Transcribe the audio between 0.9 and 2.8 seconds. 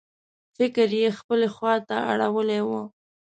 یې خپلې خواته اړولی و.